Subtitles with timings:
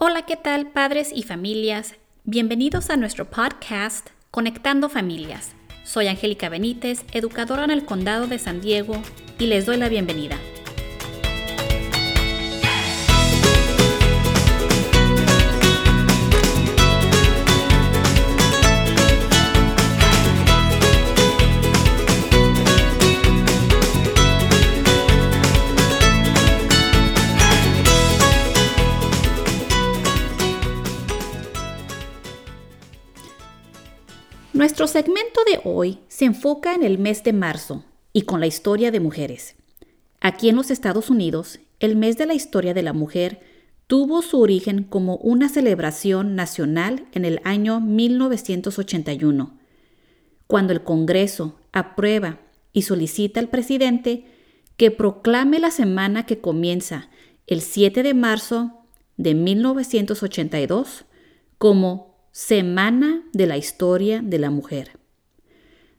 [0.00, 1.96] Hola, ¿qué tal padres y familias?
[2.22, 5.56] Bienvenidos a nuestro podcast Conectando Familias.
[5.82, 9.02] Soy Angélica Benítez, educadora en el Condado de San Diego,
[9.40, 10.36] y les doy la bienvenida.
[34.68, 38.90] Nuestro segmento de hoy se enfoca en el mes de marzo y con la historia
[38.90, 39.56] de mujeres.
[40.20, 43.40] Aquí en los Estados Unidos, el mes de la historia de la mujer
[43.86, 49.58] tuvo su origen como una celebración nacional en el año 1981,
[50.46, 52.38] cuando el Congreso aprueba
[52.74, 54.26] y solicita al presidente
[54.76, 57.08] que proclame la semana que comienza
[57.46, 58.82] el 7 de marzo
[59.16, 61.06] de 1982
[61.56, 62.07] como
[62.40, 64.92] Semana de la Historia de la Mujer.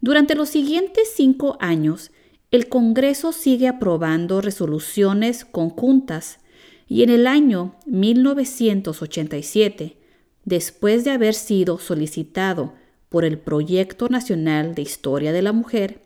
[0.00, 2.10] Durante los siguientes cinco años,
[2.50, 6.40] el Congreso sigue aprobando resoluciones conjuntas
[6.88, 9.96] y en el año 1987,
[10.44, 12.74] después de haber sido solicitado
[13.10, 16.02] por el Proyecto Nacional de Historia de la Mujer,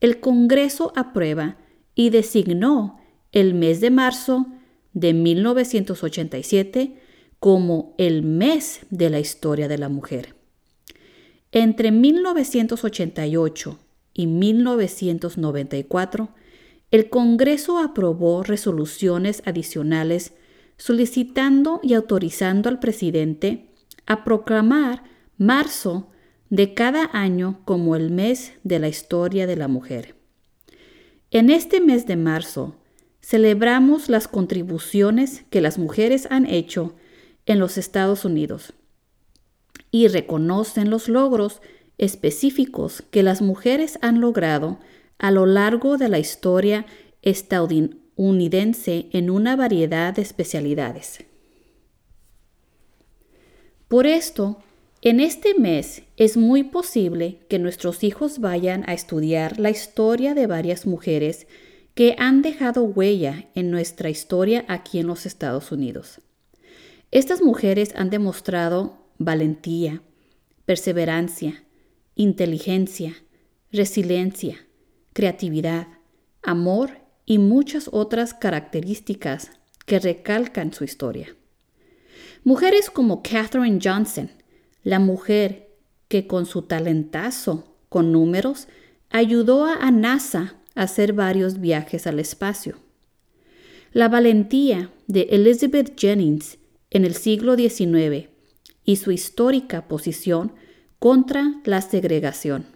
[0.00, 1.58] el Congreso aprueba
[1.94, 4.46] y designó el mes de marzo
[4.94, 7.01] de 1987
[7.42, 10.36] como el mes de la historia de la mujer.
[11.50, 13.80] Entre 1988
[14.14, 16.28] y 1994,
[16.92, 20.34] el Congreso aprobó resoluciones adicionales
[20.76, 23.66] solicitando y autorizando al presidente
[24.06, 25.02] a proclamar
[25.36, 26.12] marzo
[26.48, 30.14] de cada año como el mes de la historia de la mujer.
[31.32, 32.76] En este mes de marzo
[33.20, 36.94] celebramos las contribuciones que las mujeres han hecho
[37.46, 38.72] en los Estados Unidos
[39.90, 41.60] y reconocen los logros
[41.98, 44.78] específicos que las mujeres han logrado
[45.18, 46.86] a lo largo de la historia
[47.22, 51.24] estadounidense en una variedad de especialidades.
[53.88, 54.58] Por esto,
[55.02, 60.46] en este mes es muy posible que nuestros hijos vayan a estudiar la historia de
[60.46, 61.46] varias mujeres
[61.94, 66.20] que han dejado huella en nuestra historia aquí en los Estados Unidos.
[67.12, 70.00] Estas mujeres han demostrado valentía,
[70.64, 71.62] perseverancia,
[72.14, 73.14] inteligencia,
[73.70, 74.66] resiliencia,
[75.12, 75.88] creatividad,
[76.42, 79.50] amor y muchas otras características
[79.84, 81.36] que recalcan su historia.
[82.44, 84.30] Mujeres como Katherine Johnson,
[84.82, 85.68] la mujer
[86.08, 88.68] que con su talentazo con números
[89.10, 92.78] ayudó a NASA a hacer varios viajes al espacio.
[93.92, 96.56] La valentía de Elizabeth Jennings
[96.92, 98.28] en el siglo XIX
[98.84, 100.52] y su histórica posición
[100.98, 102.66] contra la segregación.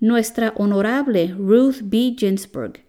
[0.00, 2.16] Nuestra honorable Ruth B.
[2.18, 2.80] Ginsburg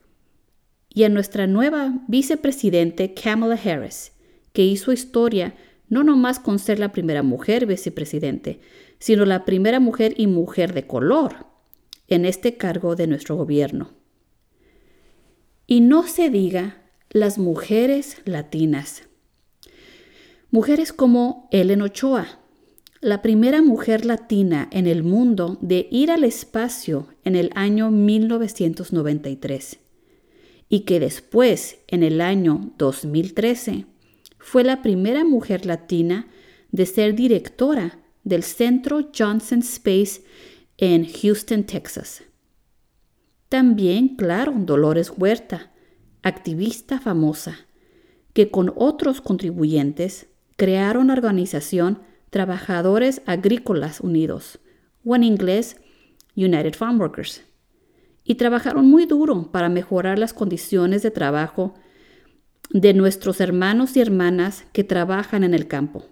[0.89, 4.13] y a nuestra nueva vicepresidente Kamala Harris,
[4.51, 5.55] que hizo historia
[5.89, 8.61] no nomás con ser la primera mujer vicepresidente,
[8.97, 11.45] sino la primera mujer y mujer de color
[12.07, 13.91] en este cargo de nuestro gobierno.
[15.67, 19.03] Y no se diga las mujeres latinas.
[20.53, 22.27] Mujeres como Ellen Ochoa,
[23.01, 29.79] la primera mujer latina en el mundo de ir al espacio en el año 1993
[30.69, 33.87] y que después, en el año 2013,
[34.37, 36.27] fue la primera mujer latina
[36.71, 40.21] de ser directora del Centro Johnson Space
[40.77, 42.21] en Houston, Texas.
[43.49, 45.71] También, claro, Dolores Huerta,
[46.21, 47.57] activista famosa,
[48.33, 51.99] que con otros contribuyentes crearon la organización
[52.29, 54.59] Trabajadores Agrícolas Unidos,
[55.05, 55.77] o en inglés
[56.35, 57.43] United Farm Workers,
[58.23, 61.75] y trabajaron muy duro para mejorar las condiciones de trabajo
[62.71, 66.05] de nuestros hermanos y hermanas que trabajan en el campo,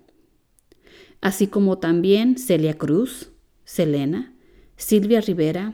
[1.22, 3.32] así como también Celia Cruz,
[3.64, 4.36] Selena,
[4.76, 5.74] Silvia Rivera,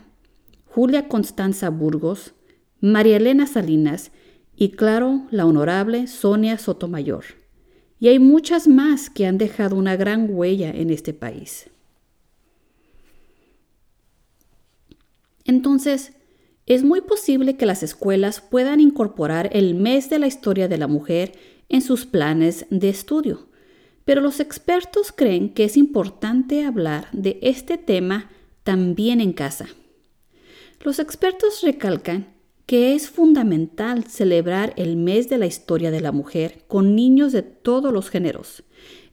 [0.66, 2.36] Julia Constanza Burgos,
[2.80, 4.12] María Elena Salinas
[4.56, 7.26] y claro, la honorable Sonia Sotomayor
[8.00, 11.70] y hay muchas más que han dejado una gran huella en este país.
[15.46, 16.14] Entonces,
[16.66, 20.88] es muy posible que las escuelas puedan incorporar el mes de la historia de la
[20.88, 21.32] mujer
[21.70, 23.48] en sus planes de estudio,
[24.04, 28.30] pero los expertos creen que es importante hablar de este tema
[28.64, 29.68] también en casa.
[30.82, 32.37] Los expertos recalcan
[32.68, 37.42] que es fundamental celebrar el mes de la historia de la mujer con niños de
[37.42, 38.64] todos los géneros.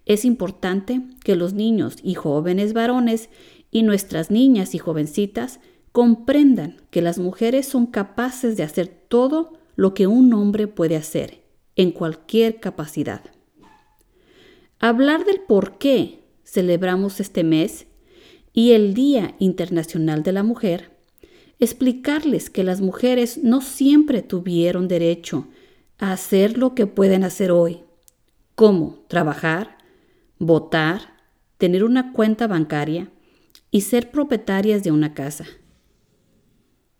[0.07, 3.31] Es importante que los niños y jóvenes varones
[3.71, 5.61] y nuestras niñas y jovencitas
[5.93, 11.45] comprendan que las mujeres son capaces de hacer todo lo que un hombre puede hacer,
[11.77, 13.23] en cualquier capacidad.
[14.81, 17.87] Hablar del por qué celebramos este mes
[18.53, 20.94] y el Día Internacional de la Mujer
[21.65, 25.49] explicarles que las mujeres no siempre tuvieron derecho
[25.99, 27.81] a hacer lo que pueden hacer hoy,
[28.55, 29.79] como trabajar,
[30.39, 31.15] votar,
[31.59, 33.11] tener una cuenta bancaria
[33.71, 35.47] y ser propietarias de una casa.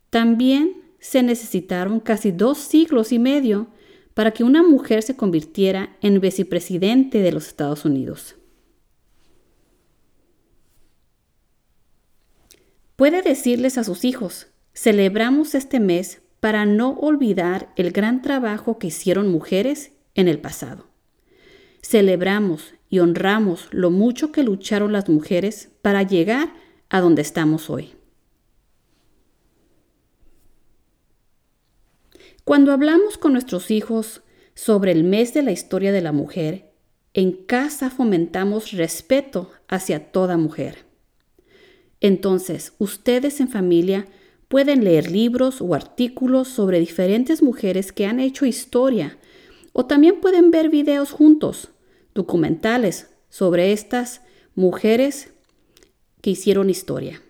[0.09, 3.67] También se necesitaron casi dos siglos y medio
[4.13, 8.35] para que una mujer se convirtiera en vicepresidente de los Estados Unidos.
[12.95, 18.87] Puede decirles a sus hijos, celebramos este mes para no olvidar el gran trabajo que
[18.87, 20.87] hicieron mujeres en el pasado.
[21.81, 26.53] Celebramos y honramos lo mucho que lucharon las mujeres para llegar
[26.89, 27.93] a donde estamos hoy.
[32.43, 34.21] Cuando hablamos con nuestros hijos
[34.53, 36.71] sobre el mes de la historia de la mujer,
[37.13, 40.85] en casa fomentamos respeto hacia toda mujer.
[42.01, 44.05] Entonces, ustedes en familia
[44.47, 49.17] pueden leer libros o artículos sobre diferentes mujeres que han hecho historia
[49.73, 51.69] o también pueden ver videos juntos,
[52.13, 54.21] documentales sobre estas
[54.55, 55.31] mujeres
[56.21, 57.21] que hicieron historia.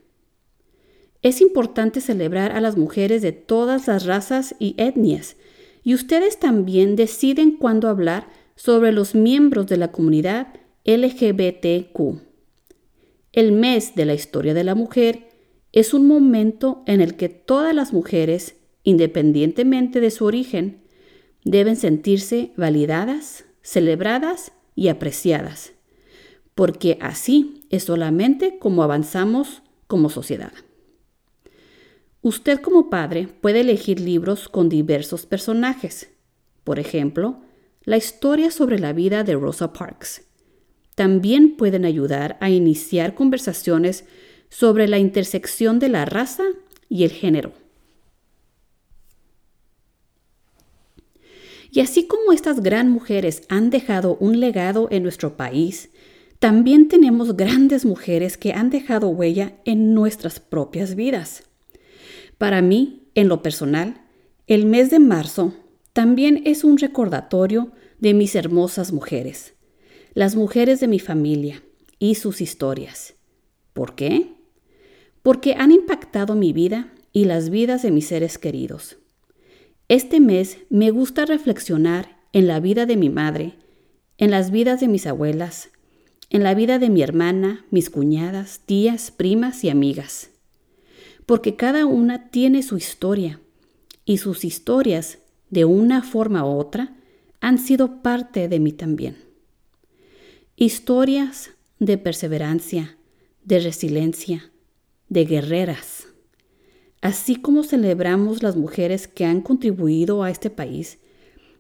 [1.22, 5.38] Es importante celebrar a las mujeres de todas las razas y etnias
[5.84, 10.48] y ustedes también deciden cuándo hablar sobre los miembros de la comunidad
[10.86, 12.22] LGBTQ.
[13.34, 15.28] El mes de la historia de la mujer
[15.75, 20.81] es un momento en el que todas las mujeres, independientemente de su origen,
[21.44, 25.74] deben sentirse validadas, celebradas y apreciadas,
[26.56, 30.54] porque así es solamente como avanzamos como sociedad.
[32.21, 36.10] Usted como padre puede elegir libros con diversos personajes,
[36.63, 37.42] por ejemplo,
[37.83, 40.24] la historia sobre la vida de Rosa Parks,
[40.95, 44.06] también pueden ayudar a iniciar conversaciones
[44.50, 46.44] sobre la intersección de la raza
[46.89, 47.53] y el género.
[51.71, 55.89] Y así como estas gran mujeres han dejado un legado en nuestro país,
[56.39, 61.44] también tenemos grandes mujeres que han dejado huella en nuestras propias vidas.
[62.38, 64.01] Para mí, en lo personal,
[64.47, 65.53] el mes de marzo
[65.92, 69.56] también es un recordatorio de mis hermosas mujeres
[70.15, 71.62] las mujeres de mi familia
[72.00, 73.15] y sus historias.
[73.74, 74.35] ¿Por qué?
[75.25, 78.98] Porque han impactado mi vida y las vidas de mis seres queridos.
[79.88, 83.56] Este mes me gusta reflexionar en la vida de mi madre,
[84.19, 85.69] en las vidas de mis abuelas,
[86.30, 90.30] en la vida de mi hermana, mis cuñadas, tías, primas y amigas.
[91.25, 93.39] Porque cada una tiene su historia
[94.06, 95.18] y sus historias,
[95.50, 96.98] de una forma u otra,
[97.42, 99.18] han sido parte de mí también.
[100.56, 101.50] Historias
[101.80, 102.95] de perseverancia,
[103.44, 104.51] de resiliencia,
[105.16, 106.08] de guerreras.
[107.00, 111.00] Así como celebramos las mujeres que han contribuido a este país,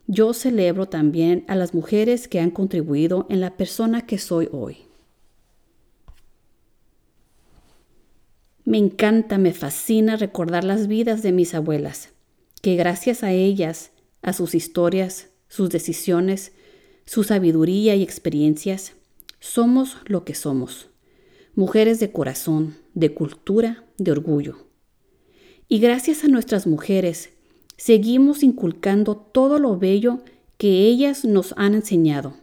[0.07, 4.79] yo celebro también a las mujeres que han contribuido en la persona que soy hoy.
[8.65, 12.09] Me encanta, me fascina recordar las vidas de mis abuelas,
[12.61, 16.51] que gracias a ellas, a sus historias, sus decisiones,
[17.05, 18.93] su sabiduría y experiencias,
[19.39, 20.89] somos lo que somos,
[21.55, 24.67] mujeres de corazón, de cultura, de orgullo.
[25.67, 27.31] Y gracias a nuestras mujeres,
[27.77, 30.19] seguimos inculcando todo lo bello
[30.57, 32.35] que ellas nos han enseñado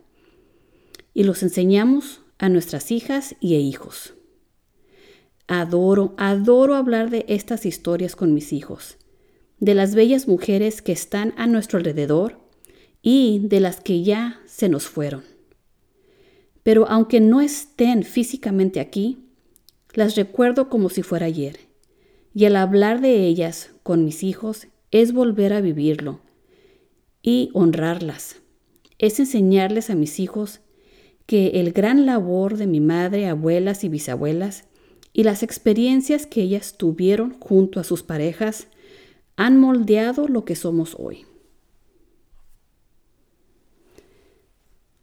[1.14, 4.14] y los enseñamos a nuestras hijas y hijos.
[5.46, 8.96] Adoro, adoro hablar de estas historias con mis hijos,
[9.58, 12.40] de las bellas mujeres que están a nuestro alrededor
[13.02, 15.31] y de las que ya se nos fueron.
[16.62, 19.18] Pero aunque no estén físicamente aquí,
[19.94, 21.58] las recuerdo como si fuera ayer.
[22.34, 26.20] Y al hablar de ellas con mis hijos es volver a vivirlo
[27.22, 28.36] y honrarlas.
[28.98, 30.60] Es enseñarles a mis hijos
[31.26, 34.64] que el gran labor de mi madre, abuelas y bisabuelas
[35.12, 38.68] y las experiencias que ellas tuvieron junto a sus parejas
[39.36, 41.24] han moldeado lo que somos hoy.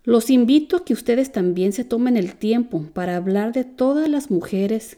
[0.03, 4.31] Los invito a que ustedes también se tomen el tiempo para hablar de todas las
[4.31, 4.97] mujeres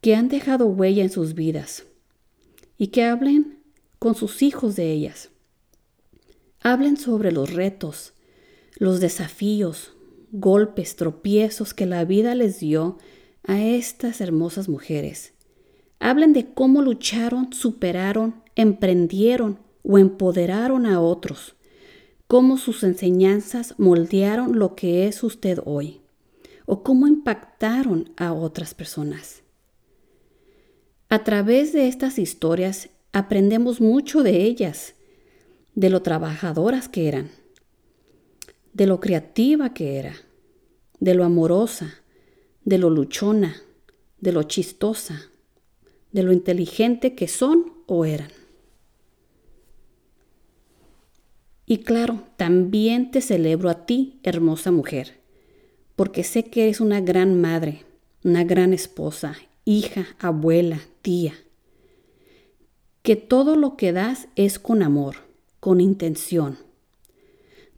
[0.00, 1.84] que han dejado huella en sus vidas
[2.76, 3.58] y que hablen
[3.98, 5.30] con sus hijos de ellas.
[6.60, 8.14] Hablen sobre los retos,
[8.76, 9.92] los desafíos,
[10.32, 12.98] golpes, tropiezos que la vida les dio
[13.44, 15.32] a estas hermosas mujeres.
[16.00, 21.54] Hablen de cómo lucharon, superaron, emprendieron o empoderaron a otros,
[22.28, 26.02] cómo sus enseñanzas moldearon lo que es usted hoy,
[26.66, 29.42] o cómo impactaron a otras personas.
[31.08, 34.94] A través de estas historias aprendemos mucho de ellas,
[35.74, 37.30] de lo trabajadoras que eran,
[38.74, 40.14] de lo creativa que era,
[41.00, 41.94] de lo amorosa,
[42.64, 43.56] de lo luchona,
[44.20, 45.30] de lo chistosa,
[46.12, 48.30] de lo inteligente que son o eran.
[51.70, 55.18] Y claro, también te celebro a ti, hermosa mujer,
[55.96, 57.84] porque sé que eres una gran madre,
[58.24, 61.34] una gran esposa, hija, abuela, tía.
[63.02, 65.16] Que todo lo que das es con amor,
[65.60, 66.56] con intención.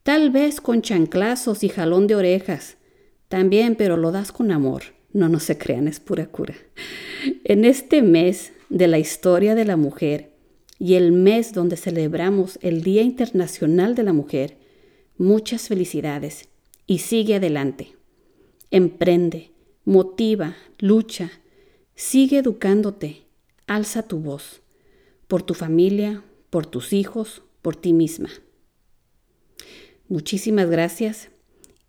[0.04, 2.76] Tal vez con chanclazos y jalón de orejas,
[3.26, 4.82] también, pero lo das con amor.
[5.12, 6.54] No, no se crean, es pura cura.
[7.42, 10.30] En este mes de la historia de la mujer,
[10.80, 14.56] y el mes donde celebramos el Día Internacional de la Mujer,
[15.18, 16.48] muchas felicidades
[16.86, 17.94] y sigue adelante.
[18.70, 19.50] Emprende,
[19.84, 21.30] motiva, lucha,
[21.94, 23.26] sigue educándote,
[23.66, 24.62] alza tu voz,
[25.28, 28.30] por tu familia, por tus hijos, por ti misma.
[30.08, 31.28] Muchísimas gracias.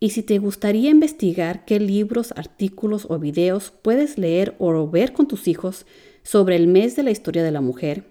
[0.02, 5.30] Y si te gustaría investigar qué libros, artículos o videos puedes leer o ver con
[5.30, 5.86] tus hijos
[6.24, 8.11] sobre el mes de la historia de la mujer,